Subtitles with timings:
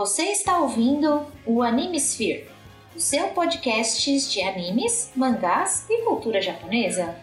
[0.00, 2.48] Você está ouvindo o Animesphere,
[2.96, 7.14] o seu podcast de animes, mangás e cultura japonesa.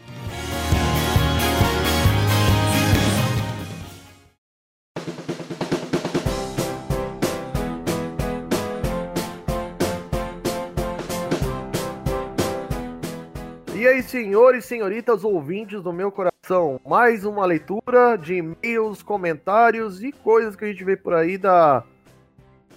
[13.76, 20.04] E aí, senhores e senhoritas ouvintes do meu coração, mais uma leitura de e-mails, comentários
[20.04, 21.84] e coisas que a gente vê por aí da,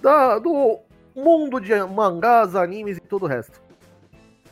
[0.00, 0.78] da do
[1.14, 3.60] mundo de mangás, animes e todo o resto.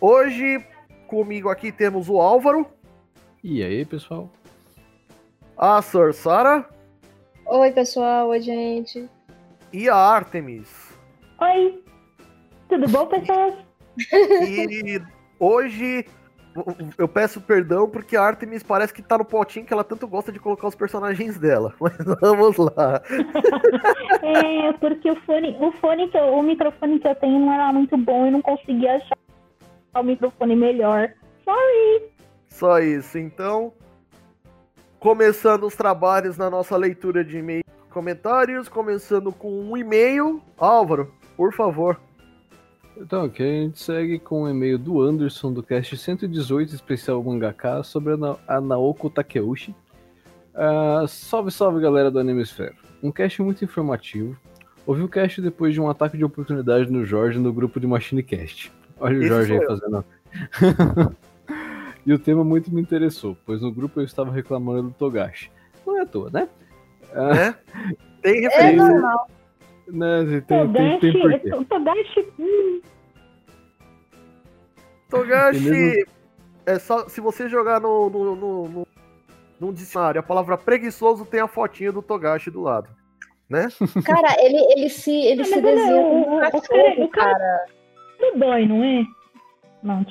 [0.01, 0.65] Hoje,
[1.07, 2.67] comigo aqui temos o Álvaro,
[3.43, 4.31] E aí, pessoal?
[5.57, 6.69] a Sir Sara
[7.47, 8.29] Oi, pessoal.
[8.29, 9.09] Oi, gente.
[9.73, 10.69] e a Artemis.
[11.41, 11.83] Oi,
[12.69, 13.55] tudo bom, pessoas?
[14.47, 15.01] E
[15.41, 16.05] hoje
[16.97, 20.33] eu peço perdão porque a Artemis parece que tá no potinho que ela tanto gosta
[20.33, 21.75] de colocar os personagens dela.
[21.81, 23.03] Mas vamos lá.
[24.23, 27.73] É, porque o fone, o fone que eu, o microfone que eu tenho não era
[27.73, 29.17] muito bom e não conseguia achar
[29.95, 31.13] o microfone melhor.
[31.45, 32.03] Sorry.
[32.49, 33.19] Só isso.
[33.19, 33.73] Então,
[34.99, 40.43] começando os trabalhos na nossa leitura de e-mail e comentários, começando com um e-mail.
[40.59, 42.01] Álvaro, por favor.
[43.01, 47.83] Então, ok, a gente segue com o e-mail do Anderson do cast 118 especial Mangaka
[47.83, 49.75] sobre a, Na- a Naoko Takeuchi.
[50.55, 52.75] Ah, salve, salve galera do Animesfera.
[53.03, 54.37] Um cast muito informativo.
[54.85, 58.23] Ouvi o cast depois de um ataque de oportunidade no Jorge no grupo de Machine
[58.23, 58.73] Cast.
[58.99, 60.05] Olha o Esse Jorge aí fazendo.
[62.05, 65.51] e o tema muito me interessou, pois no grupo eu estava reclamando do Togashi.
[65.87, 66.49] Não é à toa, né?
[67.15, 67.55] Ah, Né?
[68.23, 68.89] Tem É referência.
[68.89, 69.31] normal.
[69.91, 71.65] Né, tem, tem, tem Togashi, porquê.
[71.65, 72.81] Togashi, hum,
[75.11, 76.07] Togashi.
[76.67, 78.87] É só, se você jogar no, no, no, no,
[79.59, 82.91] num dicionário, a palavra preguiçoso tem a fotinha do Togashi do lado.
[83.49, 83.69] Né?
[84.05, 87.33] Cara, ele, ele se, ele se é desenha o- como um o cachorro, o cara-
[87.39, 87.65] cara.
[88.21, 89.03] não dói, não é?
[89.83, 90.05] Não,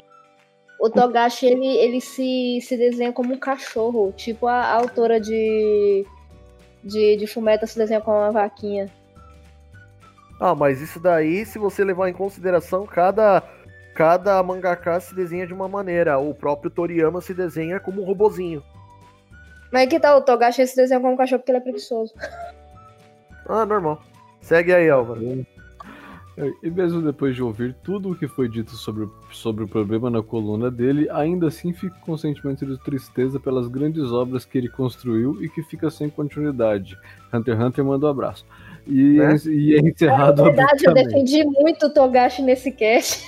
[0.79, 4.12] O Togashi, ele, ele se, se desenha como um cachorro.
[4.18, 6.03] Tipo a, a autora de,
[6.84, 8.91] de, de Fumeta se desenha como uma vaquinha.
[10.40, 13.42] Ah, mas isso daí, se você levar em consideração, cada,
[13.96, 16.20] cada mangaka se desenha de uma maneira.
[16.20, 18.62] O próprio Toriyama se desenha como um robozinho.
[19.72, 22.14] Mas que tal o Togashi se desenha como um cachorro porque ele é preguiçoso.
[23.47, 24.02] Ah, normal.
[24.42, 25.46] Segue aí, Álvaro.
[26.62, 30.08] E mesmo depois de ouvir tudo o que foi dito sobre, o- sobre o problema
[30.08, 34.70] na coluna dele, ainda assim fico com sentimento de tristeza pelas grandes obras que ele
[34.70, 36.96] construiu e que fica sem continuidade.
[37.34, 38.46] Hunter x Hunter manda um abraço.
[38.88, 39.36] E, Né?
[39.48, 43.25] e é encerrado Na verdade, eu defendi muito o Togashi nesse cast.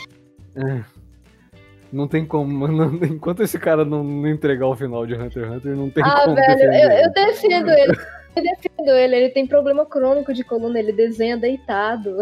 [1.92, 2.68] Não tem como.
[2.68, 6.04] não- enquanto esse cara não, não entregar o final de Hunter x Hunter, não tem
[6.04, 6.36] Ah, como.
[6.36, 7.98] velho, defender eu, eu defendo ele.
[8.36, 9.16] Eu defendo ele.
[9.16, 12.22] Ele tem problema crônico de coluna, ele desenha deitado.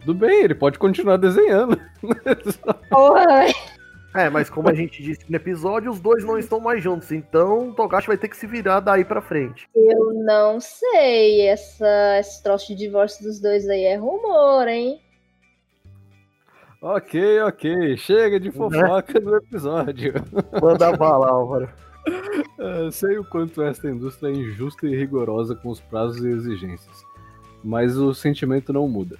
[0.00, 1.78] Tudo bem, ele pode continuar desenhando.
[2.90, 3.54] Porra, velho.
[4.14, 7.10] É, mas como a gente disse no episódio, os dois não estão mais juntos.
[7.10, 9.68] Então, o Togashi vai ter que se virar daí pra frente.
[9.74, 11.40] Eu não sei.
[11.48, 15.00] Essa, esse troço de divórcio dos dois aí é rumor, hein?
[16.80, 17.96] ok, ok.
[17.96, 20.14] Chega de fofoca no episódio.
[20.62, 21.68] Manda bala, Álvaro.
[22.58, 27.02] É, sei o quanto esta indústria é injusta e rigorosa com os prazos e exigências,
[27.64, 29.16] mas o sentimento não muda.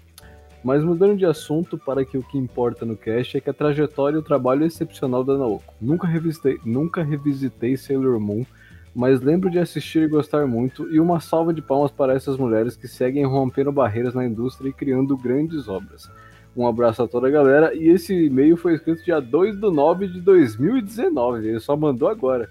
[0.65, 4.17] Mas mudando de assunto para que o que importa no cast é que a trajetória
[4.17, 5.75] e o trabalho excepcional da Naoko.
[5.79, 8.47] Nunca revisitei, nunca revisitei Sailor Moon,
[8.95, 12.77] mas lembro de assistir e gostar muito, e uma salva de palmas para essas mulheres
[12.77, 16.09] que seguem rompendo barreiras na indústria e criando grandes obras.
[16.57, 20.07] Um abraço a toda a galera, e esse e-mail foi escrito dia 2 de 9
[20.07, 22.49] de 2019, ele só mandou agora.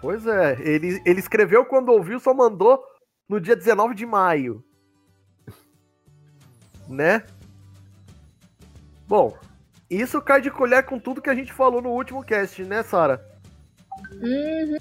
[0.00, 2.82] Pois é, ele, ele escreveu quando ouviu, só mandou
[3.28, 4.64] no dia 19 de maio.
[6.92, 7.24] Né?
[9.08, 9.36] Bom,
[9.90, 13.24] isso cai de colher com tudo que a gente falou no último cast, né, Sara?
[14.12, 14.76] Uhum.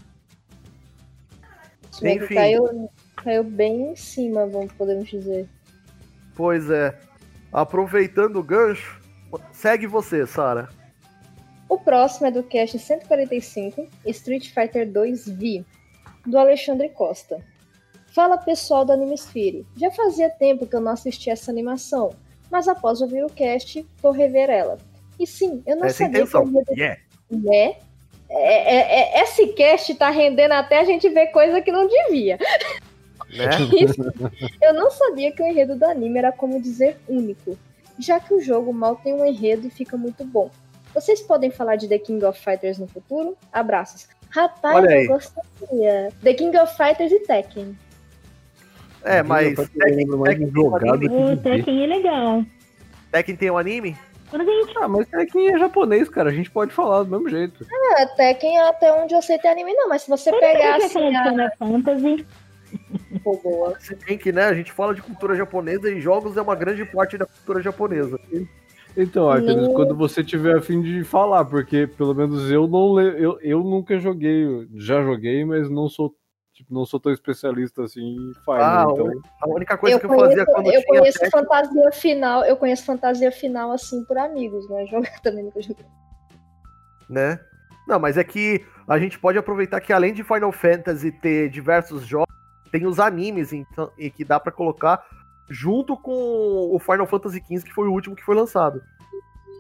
[2.02, 2.36] Enfim.
[2.36, 5.48] Caiu, caiu bem em cima, vamos podemos dizer.
[6.36, 6.98] Pois é.
[7.52, 9.02] Aproveitando o gancho,
[9.52, 10.70] segue você, Sara.
[11.68, 15.66] O próximo é do cast 145, Street Fighter 2 V,
[16.26, 17.44] do Alexandre Costa.
[18.14, 19.66] Fala pessoal da Animesphere.
[19.78, 22.12] Já fazia tempo que eu não assistia essa animação,
[22.50, 24.78] mas após ouvir o cast, vou rever ela.
[25.20, 26.44] E sim, eu não Essa é sabia intenção.
[26.44, 27.02] que o enredo Yeah.
[27.32, 27.76] né?
[28.30, 32.38] É, é- é- esse cast tá rendendo até a gente ver coisa que não devia.
[33.30, 33.50] Né?
[33.80, 34.02] Isso.
[34.62, 37.58] Eu não sabia que o enredo do anime era como dizer único,
[38.00, 40.50] já que o jogo mal tem um enredo e fica muito bom.
[40.94, 43.38] Vocês podem falar de The King of Fighters no futuro?
[43.54, 44.08] Abraços.
[44.30, 46.10] Rapaz, eu gostaria.
[46.22, 47.78] The King of Fighters e Tekken.
[49.04, 50.10] É, mas Eu Tekken,
[51.10, 51.38] O.
[51.38, 52.46] Tekken é legal.
[53.12, 53.98] Tekken tem um anime?
[54.30, 56.30] Quando a gente Ah, mas Tekken é japonês, cara.
[56.30, 57.66] A gente pode falar do mesmo jeito.
[57.98, 61.30] É, Tekken até onde eu sei tem anime não, mas se você pegar assim a...
[61.30, 62.26] Final Fantasy,
[63.44, 63.78] boa.
[63.80, 66.86] Se bem que, né, a gente fala de cultura japonesa e jogos é uma grande
[66.86, 68.20] parte da cultura japonesa.
[68.96, 73.24] Então, Artemis, quando você tiver a fim de falar, porque pelo menos eu não le...
[73.24, 76.14] eu, eu nunca joguei, já joguei, mas não sou
[76.54, 79.12] tipo, não sou tão especialista assim em Fire, Ah, então.
[79.42, 82.86] A única coisa Eu que eu fazia quando eu tinha conheço fantasia final, eu conheço
[82.86, 85.86] fantasia final assim por amigos, não é jogar também nunca joguei.
[87.10, 87.40] né?
[87.88, 92.06] Não, mas é que a gente pode aproveitar que além de Final Fantasy ter diversos
[92.06, 92.34] jogos,
[92.72, 95.04] tem os animes então, e que dá pra colocar
[95.50, 98.82] junto com o Final Fantasy XV, que foi o último que foi lançado.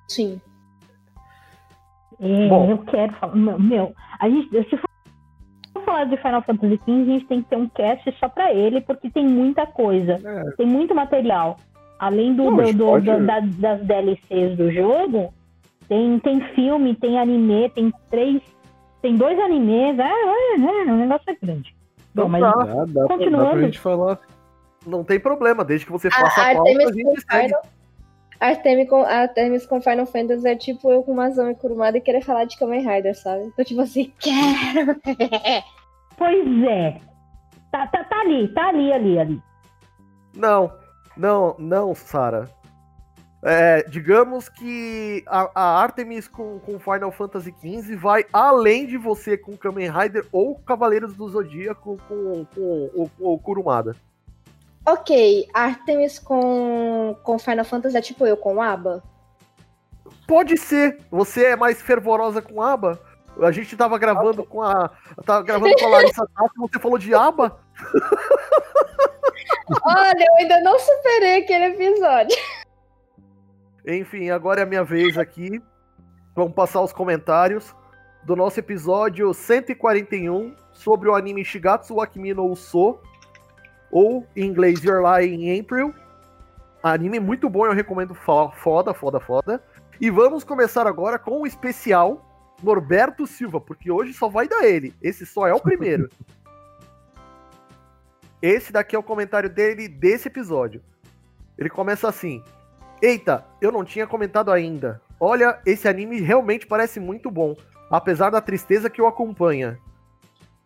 [0.07, 0.39] Sim.
[2.19, 2.71] é, Bom.
[2.71, 3.35] eu quero falar.
[3.35, 4.89] Meu, meu, a gente, se for
[5.91, 8.81] falar de Final Fantasy XV, a gente tem que ter um cast só pra ele,
[8.81, 10.13] porque tem muita coisa.
[10.23, 11.57] É, Tem muito material.
[11.99, 15.33] Além do, Não, do- a do- pode- do- da- das DLCs do jogo,
[15.87, 18.41] tem, tem filme, tem anime, tem três.
[19.01, 19.99] Tem dois animes.
[19.99, 21.75] É, é, é, o negócio é grande.
[22.15, 22.51] Bom, mas tá.
[22.51, 23.49] dá, dá, pra, dá Continuando.
[23.51, 24.19] pra gente falar.
[24.85, 27.47] Não tem problema, desde que você A faça a pauta, Artemis a gente com segue.
[27.47, 27.61] Final...
[28.39, 32.21] Artemis com, Artemis com Final Fantasy é tipo eu com Mazão e Kurumada e querer
[32.23, 33.43] falar de Kamen Rider, sabe?
[33.43, 34.99] Então, tipo assim, quero!
[36.17, 36.99] Pois é.
[37.71, 39.43] Tá, tá, tá ali, tá ali, ali, ali.
[40.35, 40.71] Não,
[41.15, 42.49] não, não, Sara.
[43.43, 49.35] É, digamos que a, a Artemis com, com Final Fantasy XV vai além de você
[49.35, 53.95] com Kamen Rider ou Cavaleiros do Zodíaco com, com, o, o Kurumada.
[54.85, 59.01] ok, Artemis com, com Final Fantasy é tipo eu com Aba?
[60.27, 60.99] Pode ser.
[61.09, 62.99] Você é mais fervorosa com aba?
[63.39, 64.89] A gente tava gravando com a.
[65.25, 67.59] Tava gravando com a Larissa Tassi, você falou de aba?
[69.83, 72.37] Olha, eu ainda não superei aquele episódio.
[73.87, 75.61] Enfim, agora é a minha vez aqui.
[76.35, 77.73] Vamos passar os comentários
[78.23, 82.99] do nosso episódio 141 sobre o anime Shigatsu wa Kimi no Uso,
[83.91, 85.93] ou em inglês Your Lie in April.
[86.83, 89.63] Anime muito bom, eu recomendo fo- foda, foda, foda.
[89.99, 92.30] E vamos começar agora com o especial
[92.61, 94.93] Norberto Silva, porque hoje só vai dar ele.
[95.01, 96.09] Esse só é o primeiro.
[98.41, 100.81] Esse daqui é o comentário dele desse episódio.
[101.57, 102.43] Ele começa assim:
[103.01, 105.01] Eita, eu não tinha comentado ainda.
[105.19, 107.55] Olha, esse anime realmente parece muito bom,
[107.91, 109.77] apesar da tristeza que o acompanha.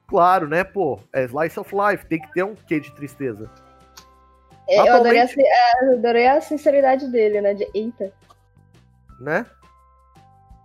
[0.07, 0.99] Claro, né, pô?
[1.11, 3.49] É Slice of Life, tem que ter um quê de tristeza.
[4.69, 7.53] Eu adorei a, Atualmente- é, eu adorei a sinceridade dele, né?
[7.53, 8.13] De, eita.
[9.19, 9.45] né?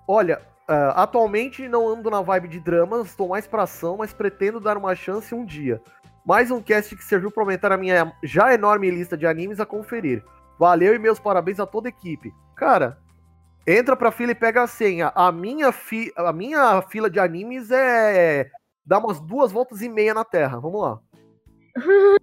[0.06, 4.60] Olha, ah, atualmente não ando na vibe de dramas, estou mais pra ação, mas pretendo
[4.60, 5.82] dar uma chance um dia.
[6.24, 9.66] Mais um cast que serviu para aumentar a minha já enorme lista de animes a
[9.66, 10.22] conferir.
[10.60, 12.32] Valeu e meus parabéns a toda a equipe.
[12.54, 12.98] Cara,
[13.66, 15.10] entra pra fila e pega a senha.
[15.12, 16.12] A minha, fi...
[16.16, 18.48] a minha fila de animes é.
[18.86, 20.60] dá umas duas voltas e meia na Terra.
[20.60, 21.00] Vamos lá.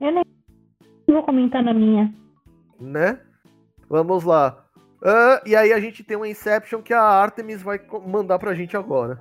[0.00, 0.24] Eu nem
[1.08, 2.14] vou comentar na minha.
[2.78, 3.18] né?
[3.88, 4.63] Vamos lá.
[5.04, 8.74] Ah, e aí a gente tem uma Inception que a Artemis vai mandar pra gente
[8.76, 9.20] agora.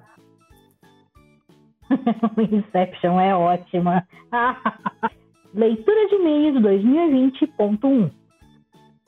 [2.51, 4.07] Inception é ótima.
[5.53, 8.11] Leitura de e-mails 2020.1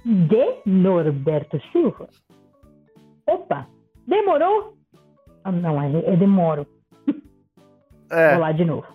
[0.06, 2.10] de Norberto Silva.
[3.26, 3.68] Opa,
[4.06, 4.78] demorou?
[5.44, 6.68] Ah, não, é, é demoro.
[8.12, 8.86] É, Vou lá de novo.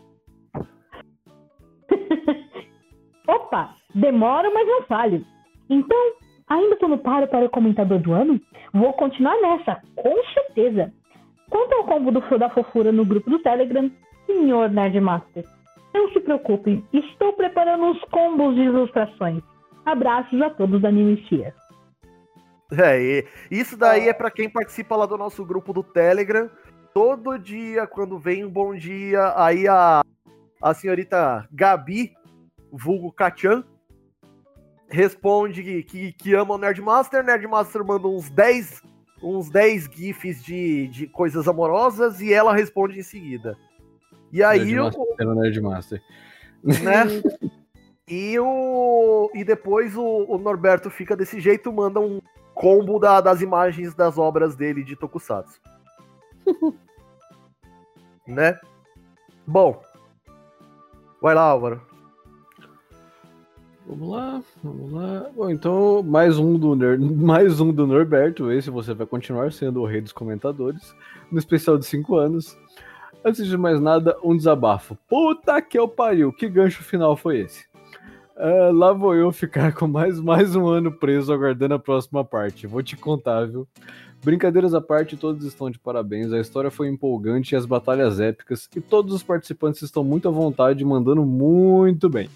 [3.26, 5.26] Opa, demoro, mas não falho.
[5.69, 6.12] Então,
[6.50, 8.40] ainda tô no paro para o comentador do ano?
[8.75, 10.92] Vou continuar nessa, com certeza.
[11.49, 13.90] Quanto ao combo do Fio da Fofura no grupo do Telegram,
[14.26, 15.45] senhor Nerdmaster,
[15.95, 19.42] não se preocupe, estou preparando uns combos de ilustrações.
[19.85, 21.54] Abraços a todos da Animesphere.
[22.73, 26.49] é, isso daí é pra quem participa lá do nosso grupo do Telegram.
[26.95, 30.02] Todo dia, quando vem um bom dia, aí a,
[30.62, 32.12] a senhorita Gabi,
[32.71, 33.64] vulgo Kachan,
[34.90, 37.23] responde que, que, que ama o Nerdmaster.
[37.25, 38.82] Nerdmaster manda uns 10,
[39.23, 43.56] uns 10 GIFs de, de coisas amorosas e ela responde em seguida.
[44.32, 46.02] E aí o, Nerdmaster pelo Nerdmaster.
[46.62, 47.04] né?
[48.12, 52.20] E, o, e depois o, o Norberto fica desse jeito, manda um
[52.54, 55.61] combo da- das imagens das obras dele de Tokusatsu.
[58.26, 58.59] né?
[59.47, 59.80] Bom.
[61.23, 61.80] Vai lá, Álvaro.
[63.87, 65.26] Vamos lá, vamos lá.
[65.34, 68.50] Bom, então, mais um do Ner- mais um do Norberto.
[68.52, 70.94] Esse você vai continuar sendo o rei dos comentadores.
[71.30, 72.56] No especial de 5 anos.
[73.25, 74.96] Antes de mais nada, um desabafo.
[75.08, 77.64] Puta que eu pariu, que gancho final foi esse?
[78.37, 82.66] Ah, lá vou eu ficar com mais, mais um ano preso aguardando a próxima parte.
[82.66, 83.68] Vou te contar, viu?
[84.25, 86.32] Brincadeiras à parte, todos estão de parabéns.
[86.32, 88.68] A história foi empolgante e as batalhas épicas.
[88.75, 92.28] E todos os participantes estão muito à vontade, mandando muito bem.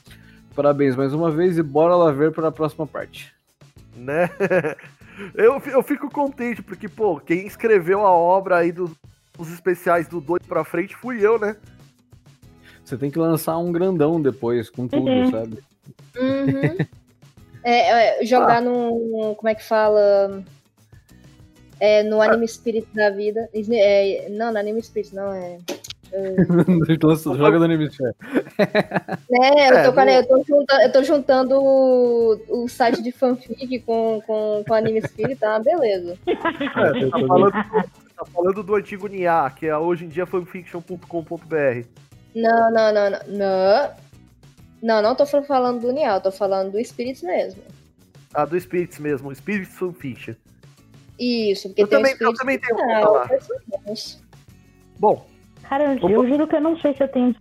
[0.54, 3.32] Parabéns mais uma vez e bora lá ver para a próxima parte.
[3.96, 4.30] Né?
[5.32, 8.90] Eu, eu fico contente, porque, pô, quem escreveu a obra aí dos,
[9.38, 11.54] dos especiais do 2 pra frente fui eu, né?
[12.84, 15.30] Você tem que lançar um grandão depois, com tudo, Uhum.
[15.30, 15.58] sabe?
[16.16, 16.76] Uhum.
[17.62, 19.36] É, é, jogar no.
[19.36, 20.42] Como é que fala?
[21.78, 23.48] É, no Anime Spirit da vida.
[23.70, 25.58] É, não, no Anime Spirit, não, é.
[27.36, 28.14] Joga no Animesphere.
[28.58, 33.10] É, eu É, tô, no- eu tô juntando, eu tô juntando o, o site de
[33.12, 35.58] fanfic com, com, com Anime Spirit, tá?
[35.58, 36.16] Beleza.
[36.26, 40.26] É, você tá falando, você tá falando do antigo NIA, que é hoje em dia
[40.26, 41.86] fanfiction.com.br.
[42.34, 43.18] Não, não, não, não.
[43.28, 43.90] Não,
[44.82, 47.62] não, não tô falando do Nial, tô falando do Spirits mesmo.
[48.34, 50.34] Ah, do Spirits mesmo, Spirits Fanfiction.
[51.18, 53.28] Isso, porque Eu tem também- eu também tenho conta lá.
[54.98, 55.26] Bom,
[55.68, 57.34] Cara, eu juro que eu não sei se eu tenho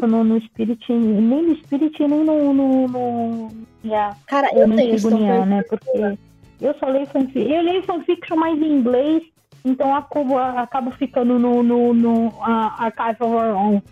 [0.00, 2.52] no, no Spirit, nem no Spirit, nem no.
[2.52, 3.48] no, no
[3.84, 4.16] yeah.
[4.26, 5.62] Cara, Eu eu não tenho isso né?
[5.68, 6.18] Porque
[6.60, 7.52] eu só leio fanfiction.
[7.52, 9.22] Eu leio fanfiction mais em inglês,
[9.64, 13.82] então acabo, acabo ficando no, no, no a, Archive of Our Own.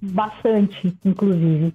[0.00, 1.74] Bastante, inclusive.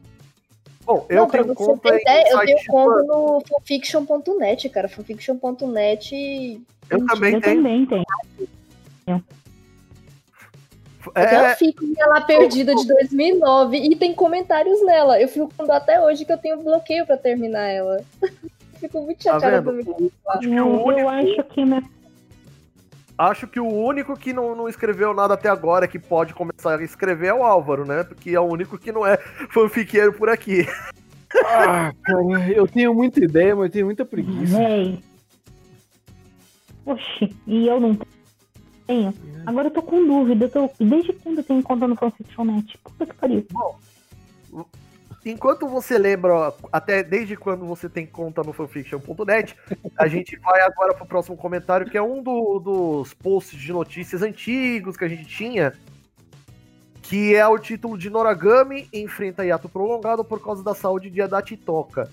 [0.85, 4.87] bom, eu Não, tenho você conta ideia, eu tenho conta no fanfiction.net, cara.
[4.87, 6.61] Fanfiction.net.
[6.89, 7.57] Eu também eu tenho.
[7.57, 8.03] também tenho.
[11.07, 15.19] Eu É, uma fiquinha lá perdida de 2009 e tem comentários nela.
[15.19, 18.03] Eu fico falando até hoje que eu tenho bloqueio pra terminar ela.
[18.79, 19.85] fico muito tá chateada vendo?
[19.85, 20.11] comigo.
[20.29, 21.83] Acho que o Eu, único, eu acho que minha
[23.17, 26.83] acho que o único que não, não escreveu nada até agora que pode começar a
[26.83, 28.03] escrever é o Álvaro, né?
[28.03, 29.17] Porque é o único que não é
[29.49, 30.65] fanfiqueiro por aqui.
[31.45, 34.57] Ah, cara, eu tenho muita ideia, mas eu tenho muita preguiça.
[34.57, 34.99] Véi.
[36.85, 38.22] Oxi, e eu não tenho.
[39.45, 40.45] Agora eu tô com dúvida.
[40.45, 40.69] Eu tô...
[40.79, 42.77] Desde quando eu tenho conta no Fanfictionnet?
[42.77, 43.45] Puta que pariu.
[45.25, 49.55] Enquanto você lembra, até desde quando você tem conta no fanfiction.net,
[49.97, 54.21] a gente vai agora pro próximo comentário, que é um do- dos posts de notícias
[54.21, 55.73] antigos que a gente tinha,
[57.01, 61.55] que é o título de Noragami enfrenta hiato prolongado por causa da saúde de Adachi
[61.55, 62.11] Toka.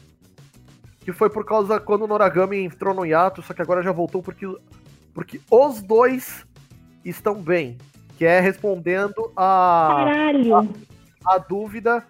[1.00, 4.46] Que foi por causa quando Noragami entrou no hiato, só que agora já voltou porque,
[5.12, 6.46] porque os dois
[7.04, 7.78] estão bem.
[8.16, 10.68] Que é respondendo a Caralho!
[11.24, 12.04] a dúvida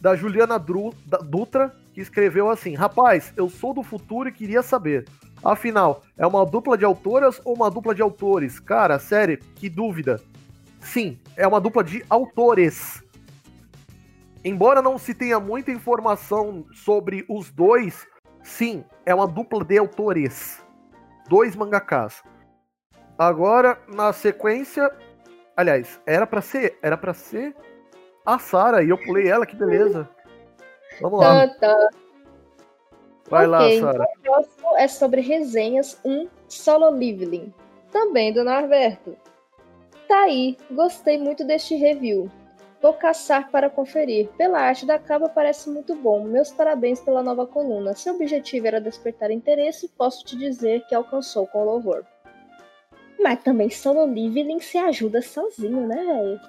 [0.00, 4.62] da Juliana Dru- da- Dutra, que escreveu assim: Rapaz, eu sou do futuro e queria
[4.62, 5.06] saber.
[5.44, 8.58] Afinal, é uma dupla de autoras ou uma dupla de autores?
[8.60, 10.20] Cara, sério, que dúvida.
[10.80, 13.02] Sim, é uma dupla de autores.
[14.44, 18.06] Embora não se tenha muita informação sobre os dois,
[18.42, 20.62] sim, é uma dupla de autores.
[21.28, 22.22] Dois mangakas.
[23.18, 24.90] Agora, na sequência,
[25.56, 27.54] aliás, era pra ser, era para ser
[28.24, 30.08] a Sara e eu pulei ela, que beleza.
[31.00, 31.88] Vamos lá, Tá, tá.
[33.28, 34.04] vai lá, Ok, Sara.
[34.04, 37.52] O próximo é sobre resenhas 1 Solo Leveling,
[37.90, 39.16] também do Norberto.
[40.06, 42.30] Tá aí, gostei muito deste review.
[42.80, 44.28] Vou caçar para conferir.
[44.38, 46.22] Pela arte da capa parece muito bom.
[46.22, 47.92] Meus parabéns pela nova coluna.
[47.94, 52.06] Se o objetivo era despertar interesse, posso te dizer que alcançou com louvor.
[53.18, 56.40] Mas também Solo Leveling se ajuda sozinho, né, velho?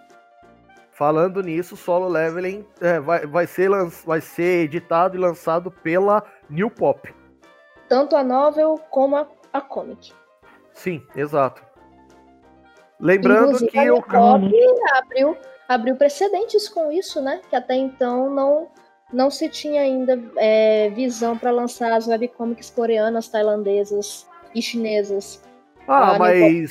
[0.91, 3.69] Falando nisso, Solo Leveling é, vai, vai, ser
[4.05, 7.13] vai ser editado e lançado pela New Pop.
[7.87, 10.13] Tanto a novel como a, a comic.
[10.73, 11.63] Sim, exato.
[12.99, 15.37] Lembrando Inclusive, que a o New Pop abriu,
[15.69, 17.41] abriu precedentes com isso, né?
[17.49, 18.67] Que até então não,
[19.11, 25.41] não se tinha ainda é, visão para lançar as webcomics coreanas, tailandesas e chinesas.
[25.91, 26.69] Ah, mas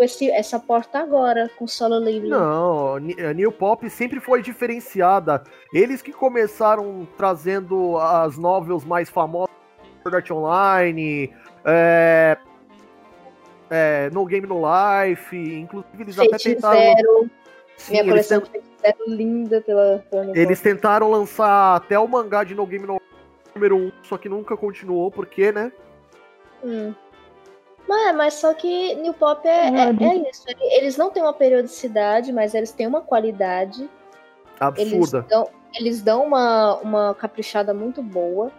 [0.00, 2.28] esse, essa porta agora com Solo Leveling.
[2.30, 5.42] não, a New Pop sempre foi diferenciada.
[5.72, 9.48] Eles que começaram trazendo as novels mais famosas,
[10.04, 11.32] Art Online,
[11.64, 12.36] é,
[13.70, 16.78] é, No Game No Life, inclusive eles até Fate tentaram.
[16.80, 17.30] Zero,
[17.76, 22.54] Sim, minha coleção tent- Zero linda pela, pela eles tentaram lançar até o mangá de
[22.54, 23.00] No Game No
[23.54, 25.72] número 1, só que nunca continuou, porque, né?
[26.64, 26.94] Hum.
[27.88, 30.04] Mas, mas só que New Pop é, é, Olha.
[30.04, 30.44] é isso.
[30.60, 33.88] Eles não têm uma periodicidade, mas eles têm uma qualidade.
[34.76, 35.26] Eles Absurda.
[35.28, 38.52] dão, eles dão uma, uma caprichada muito boa.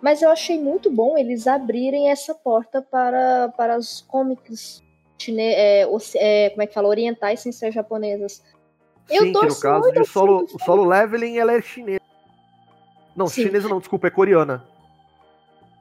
[0.00, 4.82] Mas eu achei muito bom eles abrirem essa porta para, para os comics
[5.16, 5.86] chine, é,
[6.16, 6.88] é, como é que fala?
[6.88, 8.42] orientais sem ser japonesas.
[9.08, 12.00] Eu Sim, que no caso de solo, solo leveling, ela é chinesa.
[13.14, 13.44] Não, Sim.
[13.44, 14.64] chinesa não, desculpa, é coreana.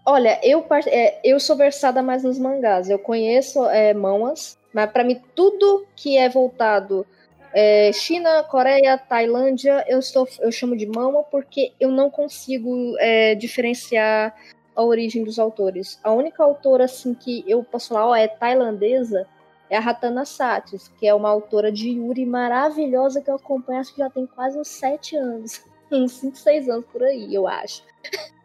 [0.05, 2.89] Olha, eu, é, eu sou versada mais nos mangás.
[2.89, 4.57] Eu conheço é, mas
[4.91, 7.05] pra mim tudo que é voltado
[7.53, 13.35] é, China, Coreia, Tailândia, eu estou, eu chamo de manhwa porque eu não consigo é,
[13.35, 14.33] diferenciar
[14.75, 15.99] a origem dos autores.
[16.03, 19.27] A única autora assim que eu posso falar, ó, é tailandesa,
[19.69, 23.93] é a Ratana Satis, que é uma autora de Yuri maravilhosa que eu acompanho, acho
[23.93, 27.83] que já tem quase uns sete anos, uns 5, 6 anos por aí, eu acho.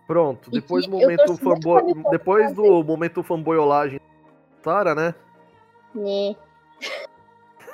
[0.06, 4.00] Pronto, depois que do momento fanboy, depois do momento fanboyolagem
[4.62, 5.14] Sara, né?
[5.94, 6.36] Né?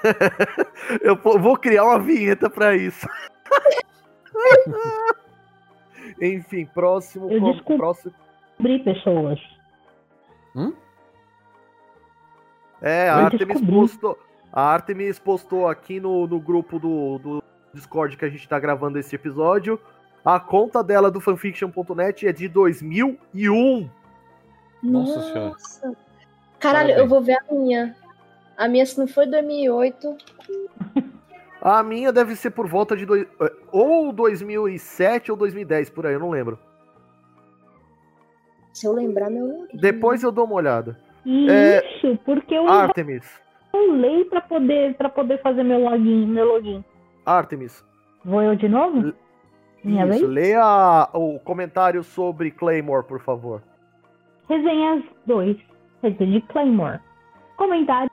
[1.03, 3.07] Eu vou criar uma vinheta pra isso.
[6.21, 7.83] Enfim, próximo, Eu co- desculpa.
[7.83, 8.15] próximo.
[8.85, 9.41] Pessoas.
[12.81, 13.75] É, a Eu Artemis descobri.
[13.75, 14.19] postou,
[14.53, 18.99] a Artemis postou aqui no, no grupo do, do Discord que a gente tá gravando
[18.99, 19.79] esse episódio.
[20.25, 23.91] A conta dela do fanfiction.net é de 2001.
[24.83, 25.51] Nossa senhora.
[25.51, 25.97] Nossa.
[26.61, 26.99] Caralho, Parabéns.
[26.99, 27.97] eu vou ver a minha.
[28.57, 30.17] A minha, se não foi 2008,
[31.61, 36.13] A minha deve ser por volta de dois, eh, ou 2007 ou 2010, por aí,
[36.15, 36.59] eu não lembro.
[38.73, 39.69] se eu lembrar, meu.
[39.75, 40.99] Depois eu dou uma olhada.
[41.49, 43.25] É, Isso, porque eu Artemis,
[43.73, 46.85] enrolei pra poder, pra poder fazer meu login, meu login.
[47.25, 47.85] Artemis,
[48.25, 49.13] Vou eu de novo?
[49.85, 50.31] Minha isso, vez?
[50.31, 53.63] leia o comentário sobre Claymore, por favor.
[54.49, 55.57] Resenhas 2.
[56.03, 57.01] Resenha de Claymore.
[57.57, 58.11] Comentário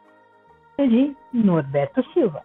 [0.78, 2.42] de Norberto Silva.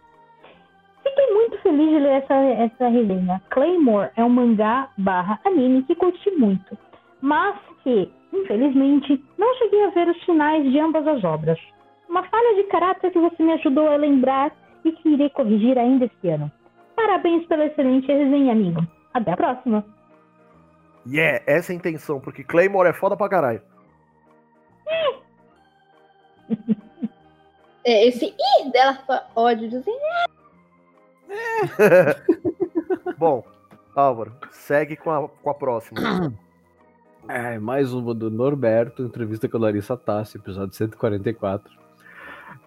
[1.03, 3.41] Fiquei muito feliz de ler essa, essa resenha.
[3.49, 6.77] Claymore é um mangá barra anime que curti muito,
[7.21, 11.59] mas que, infelizmente, não cheguei a ver os finais de ambas as obras.
[12.09, 14.51] Uma falha de caráter que você me ajudou a lembrar
[14.83, 16.51] e que irei corrigir ainda este ano.
[16.95, 18.81] Parabéns pela excelente resenha, amigo.
[19.15, 19.83] Até a próxima.
[21.07, 23.61] Yeah, essa é a intenção, porque Claymore é foda pra caralho.
[27.87, 28.97] É, esse i dela
[29.35, 29.77] ódio de
[33.15, 33.43] Bom,
[33.95, 36.33] Álvaro, segue com a, com a próxima.
[37.29, 41.71] É, mais uma do Norberto, entrevista com a Larissa Tassi, episódio 144.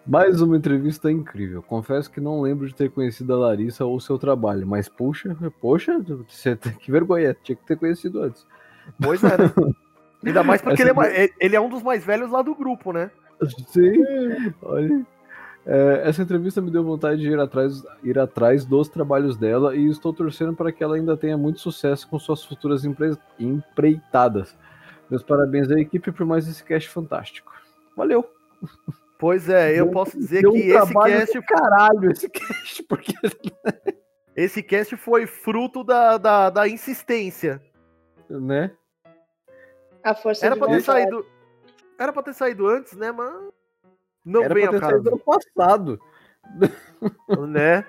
[0.08, 1.62] Mais uma entrevista incrível.
[1.62, 5.98] Confesso que não lembro de ter conhecido a Larissa ou seu trabalho, mas puxa, poxa,
[6.26, 8.46] você, que vergonha, tinha que ter conhecido antes.
[9.02, 9.52] Pois é, né?
[10.24, 12.54] Ainda mais porque Essa ele é, ma- ele é um dos mais velhos lá do
[12.54, 13.10] grupo, né?
[13.68, 13.92] Sim,
[14.62, 15.06] olha.
[15.66, 19.86] É, essa entrevista me deu vontade de ir atrás, ir atrás dos trabalhos dela e
[19.88, 24.56] estou torcendo para que ela ainda tenha muito sucesso com suas futuras empre- empreitadas.
[25.10, 27.52] Meus parabéns à equipe por mais esse cast fantástico.
[27.94, 28.26] Valeu!
[29.18, 32.28] Pois é, eu Deu- posso dizer Deu que um esse trabalho cast, do caralho esse
[32.30, 33.12] cast, porque
[34.36, 37.60] esse cast foi fruto da, da, da insistência.
[38.30, 38.70] né?
[40.04, 41.26] a força Era de pra ter saído.
[41.98, 43.10] Era pra ter saído antes, né?
[43.10, 43.34] Mas.
[44.24, 46.00] Não Era vem pra ter saído ano caso, passado.
[47.48, 47.84] né?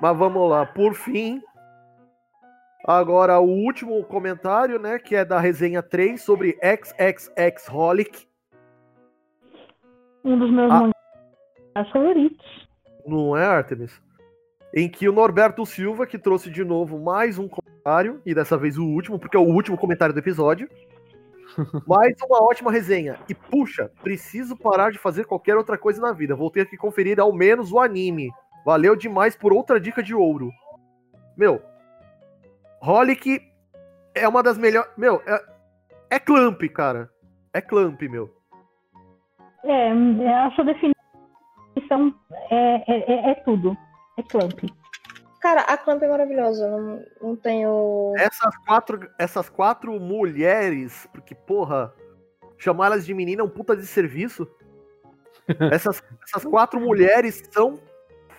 [0.00, 0.66] Mas vamos lá.
[0.66, 1.42] Por fim.
[2.86, 4.98] Agora, o último comentário, né?
[4.98, 8.28] Que é da resenha 3 sobre XXX Holic.
[10.24, 10.80] Um dos meus Ah.
[11.74, 12.68] mangás favoritos.
[13.06, 14.00] Não é, Artemis?
[14.74, 18.78] Em que o Norberto Silva, que trouxe de novo mais um comentário, e dessa vez
[18.78, 20.68] o último, porque é o último comentário do episódio.
[21.86, 23.18] mais uma ótima resenha.
[23.28, 26.34] E puxa, preciso parar de fazer qualquer outra coisa na vida.
[26.34, 28.30] Vou ter que conferir ao menos o anime.
[28.64, 30.50] Valeu demais por outra dica de ouro.
[31.36, 31.60] Meu,
[32.80, 33.40] Holic
[34.14, 34.90] é uma das melhores.
[34.96, 35.44] Meu, é,
[36.10, 37.10] é Clamp, cara.
[37.52, 38.34] É Clamp, meu.
[39.64, 42.14] É, é, a sua definição
[42.50, 43.76] é, é, é- é tudo.
[44.16, 44.60] É clamp.
[45.44, 46.66] Cara, a Clamp é maravilhosa.
[46.70, 48.14] Não, não tenho.
[48.16, 51.92] Essas quatro, essas quatro mulheres, porque, porra,
[52.56, 54.48] chamar elas de menina é um puta de serviço.
[55.70, 57.78] Essas, essas quatro mulheres são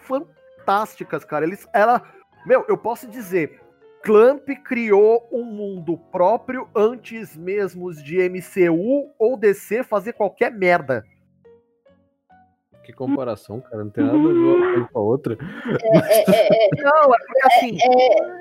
[0.02, 1.46] fantásticas, cara.
[1.46, 2.02] Eles, ela,
[2.48, 3.62] meu, eu posso dizer,
[4.02, 11.06] Clamp criou um mundo próprio antes mesmo de MCU ou DC fazer qualquer merda.
[12.86, 13.84] Que comparação, cara.
[13.84, 15.38] Não tem nada a ver uma coisa com a outra.
[16.84, 17.78] Não, é porque assim,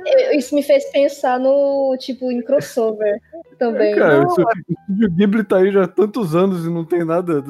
[0.07, 3.18] Eu- Isso me fez pensar no, tipo, em crossover
[3.59, 3.94] também.
[3.96, 7.42] Cara, não, isso- o Ghibli tá aí já há tantos anos e não tem nada.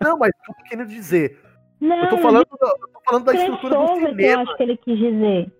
[0.00, 1.38] não, mas eu tô querendo dizer,
[1.80, 4.42] Não, eu tô falando, da, eu tô falando da estrutura do crossover que eu cinema.
[4.42, 5.52] acho que ele quis dizer.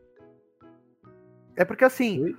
[1.57, 2.37] É porque assim, Oi?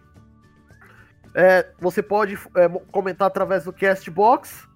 [1.34, 4.68] É, você pode é, comentar através do Castbox,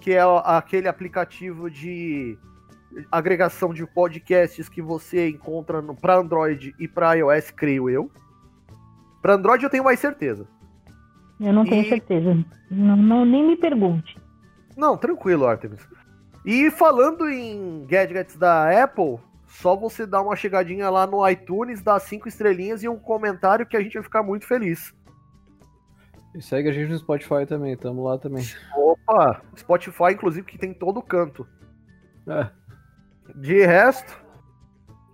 [0.00, 2.38] que é aquele aplicativo de
[3.10, 8.10] agregação de podcasts que você encontra para Android e para iOS, creio eu.
[9.20, 10.46] Para Android eu tenho mais certeza.
[11.40, 12.44] Eu não tenho E- certeza.
[12.70, 14.18] Não, não- nem me pergunte.
[14.76, 15.86] Não, tranquilo, Artemis.
[16.44, 22.00] E falando em gadgets da Apple, só você dar uma chegadinha lá no iTunes, dar
[22.00, 24.94] cinco estrelinhas e um comentário que a gente vai ficar muito feliz.
[26.34, 28.42] E segue a gente no Spotify também, tamo lá também.
[28.74, 31.46] Opa, Spotify, inclusive, que tem todo canto.
[32.26, 32.48] É,
[33.34, 34.22] De resto,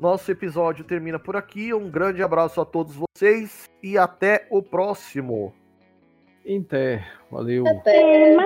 [0.01, 1.73] nosso episódio termina por aqui.
[1.73, 5.55] Um grande abraço a todos vocês e até o próximo.
[6.47, 7.05] Até.
[7.31, 7.67] Valeu.
[7.67, 8.37] Até.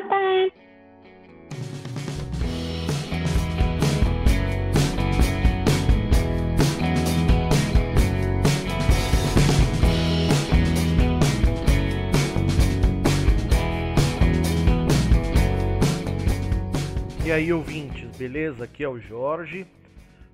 [17.25, 18.65] E aí, ouvintes, beleza?
[18.65, 19.65] Aqui é o Jorge.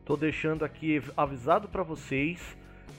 [0.07, 2.41] Tô deixando aqui avisado para vocês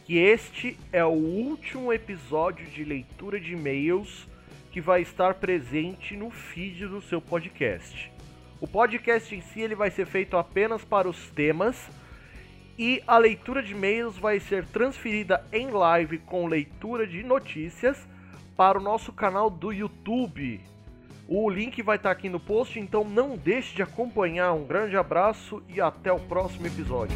[0.05, 4.27] que este é o último episódio de leitura de e-mails
[4.71, 8.11] que vai estar presente no feed do seu podcast.
[8.61, 11.89] O podcast em si ele vai ser feito apenas para os temas
[12.77, 17.97] e a leitura de e-mails vai ser transferida em live com leitura de notícias
[18.55, 20.61] para o nosso canal do YouTube.
[21.31, 24.51] O link vai estar aqui no post, então não deixe de acompanhar.
[24.53, 27.15] Um grande abraço e até o próximo episódio.